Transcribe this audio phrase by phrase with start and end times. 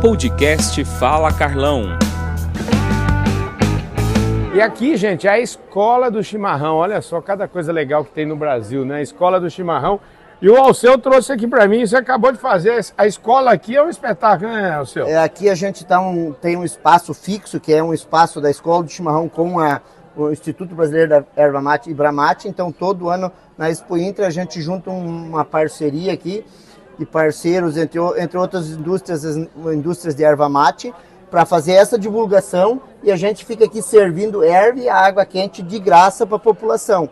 [0.00, 1.82] Podcast Fala Carlão.
[4.54, 6.76] E aqui, gente, é a escola do chimarrão.
[6.76, 8.96] Olha só cada coisa legal que tem no Brasil, né?
[8.96, 10.00] A escola do chimarrão.
[10.40, 12.82] E o Alceu trouxe aqui para mim, você acabou de fazer.
[12.96, 15.06] A escola aqui é um espetáculo, né, Alceu?
[15.06, 18.50] É, aqui a gente tá um, tem um espaço fixo, que é um espaço da
[18.50, 19.82] escola do chimarrão com a,
[20.16, 22.48] o Instituto Brasileiro da Erva Mate e Bramate.
[22.48, 26.42] Então, todo ano na Expo Inter a gente junta uma parceria aqui
[27.00, 29.36] de parceiros, entre, entre outras indústrias, as
[29.72, 30.92] indústrias de erva mate,
[31.30, 35.78] para fazer essa divulgação e a gente fica aqui servindo erva e água quente de
[35.78, 37.08] graça para a população.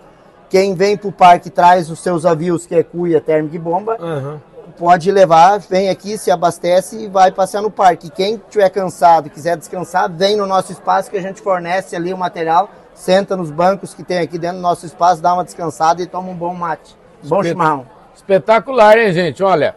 [0.51, 3.96] Quem vem para o parque traz os seus avios, que é cuia, térmica e bomba,
[3.98, 4.38] uhum.
[4.79, 8.10] pode levar, vem aqui, se abastece e vai passear no parque.
[8.10, 12.18] Quem estiver cansado, quiser descansar, vem no nosso espaço que a gente fornece ali o
[12.18, 16.07] material, senta nos bancos que tem aqui dentro do nosso espaço, dá uma descansada e
[16.07, 16.95] toma um bom mate.
[17.24, 17.98] Bom chimarrão.
[18.18, 19.45] Espetacular, hein, gente?
[19.45, 19.77] Olha,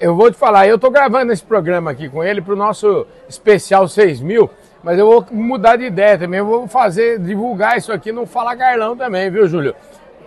[0.00, 3.04] eu, vou te falar, eu estou gravando esse programa aqui com ele para o nosso
[3.28, 4.48] especial 6000,
[4.82, 6.38] mas eu vou mudar de ideia também.
[6.38, 9.74] Eu vou fazer, divulgar isso aqui no Fala Carlão também, viu, Júlio?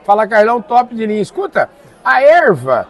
[0.03, 1.21] Fala Carlão, top de linha.
[1.21, 1.69] Escuta,
[2.03, 2.85] a erva,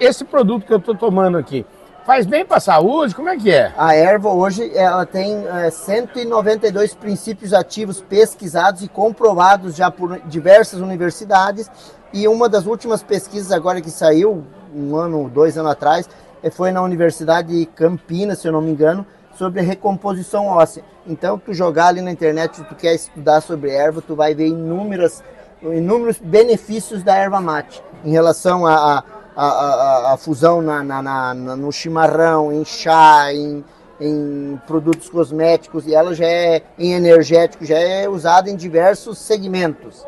[0.00, 1.66] esse produto que eu estou tomando aqui,
[2.04, 3.14] Faz bem para a saúde?
[3.14, 3.72] Como é que é?
[3.76, 10.80] A erva hoje ela tem é, 192 princípios ativos pesquisados e comprovados já por diversas
[10.80, 11.70] universidades
[12.12, 16.08] e uma das últimas pesquisas agora que saiu, um ano, dois anos atrás,
[16.42, 20.82] eh, foi na Universidade de Campinas, se eu não me engano, sobre recomposição óssea.
[21.06, 24.48] Então, tu jogar ali na internet, se tu quer estudar sobre erva, tu vai ver
[24.48, 25.22] inúmeras,
[25.62, 29.04] inúmeros benefícios da erva mate em relação a, a,
[29.36, 33.64] a, a fusão na, na, na, no chimarrão, em chá, em,
[34.00, 40.04] em produtos cosméticos e ela já é em energético, já é usada em diversos segmentos.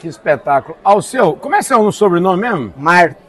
[0.00, 0.76] Que espetáculo.
[0.82, 2.72] Alceu, como é que é sobrenome mesmo?
[2.76, 3.22] Marta.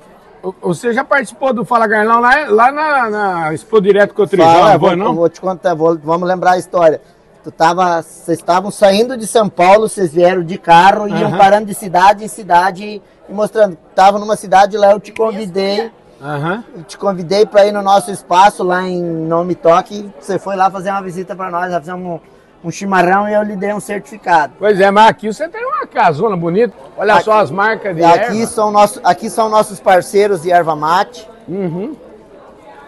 [0.61, 4.95] Você já participou do Fala Garlão lá, lá na, na Expo Direto Cotrijal, Fala, vou,
[4.95, 5.15] não?
[5.15, 6.99] Vou te contar, vou, vamos lembrar a história.
[7.43, 11.37] Tu tava, vocês estavam saindo de São Paulo, vocês vieram de carro, iam uhum.
[11.37, 13.77] parando de cidade em cidade e mostrando.
[13.93, 15.91] Tava numa cidade lá, eu te convidei.
[16.21, 16.83] Uhum.
[16.87, 20.09] Te convidei para ir no nosso espaço lá em Nome Toque.
[20.17, 22.21] Você foi lá fazer uma visita para nós, fizemos
[22.63, 24.53] um, um chimarrão e eu lhe dei um certificado.
[24.57, 26.73] Pois é, mas aqui você tem uma casona bonita.
[26.95, 28.47] Olha aqui, só as marcas de aqui erva.
[28.47, 31.29] São nosso, aqui são nossos parceiros de erva mate.
[31.45, 31.93] Uhum.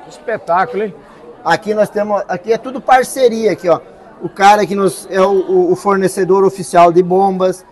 [0.07, 0.95] Espetáculo, hein?
[1.43, 2.23] Aqui nós temos.
[2.29, 3.81] Aqui é tudo parceria aqui, ó.
[4.25, 7.63] O cara que nos é o, o fornecedor oficial de bombas,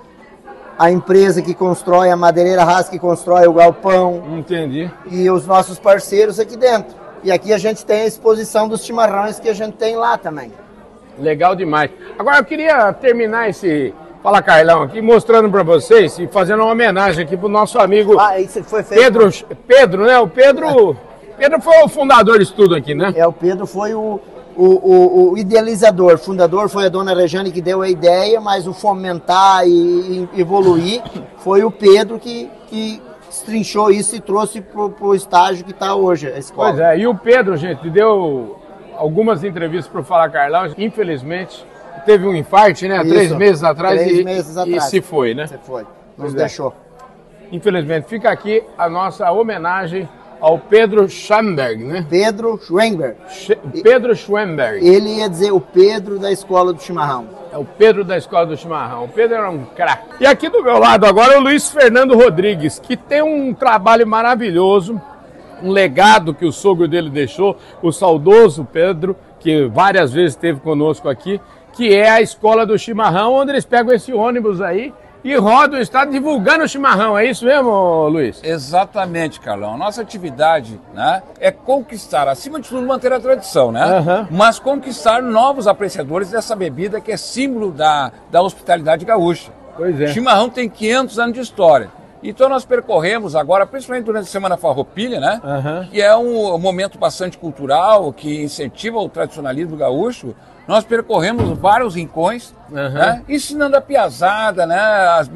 [0.77, 4.21] a empresa que constrói, a madeireira Haas que constrói o galpão.
[4.37, 4.87] Entendi.
[5.09, 6.95] E os nossos parceiros aqui dentro.
[7.23, 10.53] E aqui a gente tem a exposição dos chimarrões que a gente tem lá também.
[11.17, 11.89] Legal demais.
[12.19, 13.91] Agora eu queria terminar esse
[14.21, 18.39] Fala Carlão aqui mostrando para vocês e fazendo uma homenagem aqui pro nosso amigo ah,
[18.39, 19.29] isso foi feito, Pedro,
[19.65, 20.19] Pedro, né?
[20.19, 20.95] O Pedro,
[21.35, 23.11] Pedro foi o fundador disso tudo aqui, né?
[23.15, 24.21] É, o Pedro foi o,
[24.55, 28.73] o, o, o idealizador, fundador foi a dona Rejane que deu a ideia, mas o
[28.73, 31.01] fomentar e, e evoluir
[31.37, 36.27] foi o Pedro que, que estrinchou isso e trouxe pro, pro estágio que está hoje
[36.27, 36.69] a escola.
[36.69, 38.59] Pois é, e o Pedro, gente, deu
[38.95, 40.71] algumas entrevistas para o Fala Carlão.
[40.77, 41.65] Infelizmente,
[42.05, 43.01] teve um infarte, né?
[43.01, 44.01] Isso, três meses atrás.
[44.01, 44.85] Três e, meses atrás.
[44.85, 45.47] E se foi, né?
[45.47, 45.85] Se foi.
[46.17, 46.73] Nos deixou.
[47.51, 50.07] Infelizmente, fica aqui a nossa homenagem
[50.43, 52.05] ao Pedro Schwemberg, né?
[52.09, 53.15] Pedro Schwemberg.
[53.81, 54.85] Pedro Schwemberg.
[54.85, 57.29] Ele ia dizer o Pedro da escola do chimarrão.
[57.49, 59.05] É o Pedro da escola do chimarrão.
[59.05, 60.15] O Pedro era um craque.
[60.19, 64.05] E aqui do meu lado agora é o Luiz Fernando Rodrigues, que tem um trabalho
[64.05, 65.01] maravilhoso
[65.61, 71.07] um legado que o sogro dele deixou, o saudoso Pedro, que várias vezes esteve conosco
[71.07, 71.39] aqui,
[71.71, 74.93] que é a escola do chimarrão, onde eles pegam esse ônibus aí
[75.23, 77.17] e rodam o estado divulgando o chimarrão.
[77.17, 78.41] É isso mesmo, Luiz?
[78.43, 79.73] Exatamente, Carlão.
[79.73, 83.99] A nossa atividade né, é conquistar, acima de tudo, manter a tradição, né?
[83.99, 84.27] Uhum.
[84.31, 89.51] Mas conquistar novos apreciadores dessa bebida que é símbolo da, da hospitalidade gaúcha.
[89.75, 90.05] Pois é.
[90.05, 91.89] O chimarrão tem 500 anos de história.
[92.23, 95.41] Então nós percorremos agora, principalmente durante a Semana Farroupilha, né?
[95.43, 95.87] Uhum.
[95.89, 100.33] Que é um momento bastante cultural, que incentiva o tradicionalismo gaúcho.
[100.65, 102.75] Nós percorremos vários rincões, uhum.
[102.75, 103.21] né?
[103.27, 104.79] ensinando a piazada, né?
[104.79, 105.29] As,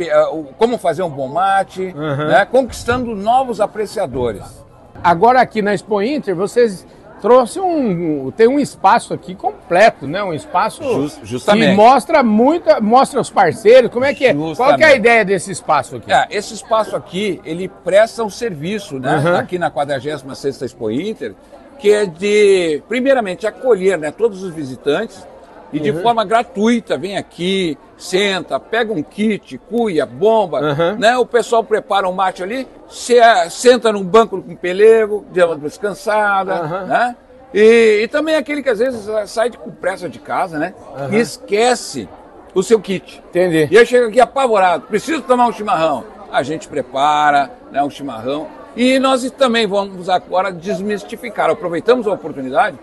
[0.58, 2.28] como fazer um bom mate, uhum.
[2.28, 2.46] né?
[2.46, 4.66] conquistando novos apreciadores.
[5.04, 6.88] Agora aqui na Expo Inter, vocês
[7.22, 10.24] trouxe um tem um espaço aqui completo, né?
[10.24, 11.70] Um espaço Just, justamente.
[11.70, 14.34] que mostra muita, mostra os parceiros, como é que é?
[14.34, 14.58] Justamente.
[14.58, 16.12] Qual que é a ideia desse espaço aqui?
[16.12, 19.18] É, esse espaço aqui, ele presta um serviço, né?
[19.18, 19.36] Uhum.
[19.36, 21.34] Aqui na 46ª Expo Inter,
[21.80, 25.26] que é de primeiramente acolher, né, todos os visitantes
[25.72, 26.02] e de uhum.
[26.02, 30.98] forma gratuita, vem aqui, senta, pega um kit, cuia, bomba, uhum.
[30.98, 31.18] né?
[31.18, 33.16] O pessoal prepara um mate ali, se,
[33.50, 36.88] senta num banco com pelego, deu uma descansada, uhum.
[36.88, 37.16] né?
[37.54, 40.74] E, e também aquele que às vezes sai com pressa de casa, né?
[41.12, 42.08] E esquece
[42.54, 43.24] o seu kit.
[43.30, 43.68] Entendi.
[43.72, 46.04] E aí chega aqui apavorado, preciso tomar um chimarrão.
[46.32, 48.48] A gente prepara né, um chimarrão.
[48.76, 51.50] E nós também vamos agora desmistificar.
[51.50, 52.78] Aproveitamos a oportunidade,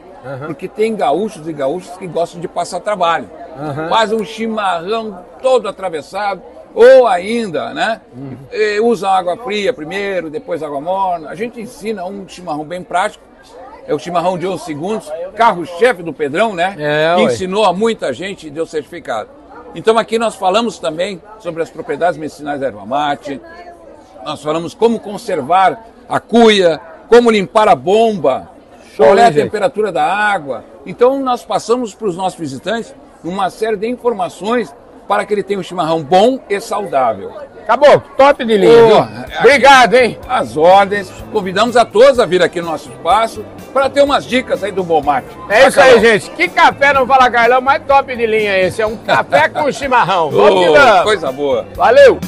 [0.47, 3.29] porque tem gaúchos e gaúchos que gostam de passar trabalho.
[3.89, 6.43] Faz um chimarrão todo atravessado,
[6.75, 8.01] ou ainda, né?
[8.51, 11.31] eh, Usa água fria primeiro, depois água morna.
[11.31, 13.23] A gente ensina um chimarrão bem prático.
[13.87, 16.75] É o chimarrão de 11 segundos, carro-chefe do Pedrão, né?
[16.79, 17.33] É, que ué.
[17.33, 19.29] ensinou a muita gente e deu certificado.
[19.75, 23.41] Então aqui nós falamos também sobre as propriedades medicinais da erva mate,
[24.25, 28.49] nós falamos como conservar a cuia, como limpar a bomba,
[28.97, 29.45] Show, qual é a hein, gente?
[29.45, 30.65] temperatura da água.
[30.87, 34.75] Então nós passamos para os nossos visitantes uma série de informações
[35.09, 37.31] para que ele tenha um chimarrão bom e saudável.
[37.63, 39.27] Acabou, top de linha.
[39.31, 40.19] É- Obrigado, hein?
[40.29, 44.63] As ordens, convidamos a todos a vir aqui no nosso espaço para ter umas dicas
[44.63, 45.27] aí do bom mate.
[45.49, 46.31] É isso aí, gente.
[46.31, 48.81] Que café não fala Carlão, mais top de linha esse.
[48.83, 50.31] É um café com chimarrão.
[50.31, 51.03] Vamos que vamos.
[51.03, 51.67] coisa boa.
[51.75, 52.19] Valeu!